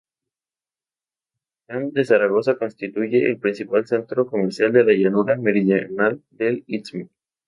Juchitán 1.67 1.91
de 1.91 2.05
Zaragoza 2.05 2.57
constituye 2.57 3.23
el 3.27 3.37
principal 3.37 3.85
centro 3.85 4.25
comercial 4.25 4.73
de 4.73 4.83
la 4.83 4.93
llanura 4.93 5.35
meridional 5.35 6.23
del 6.31 6.63
istmo. 6.65 7.07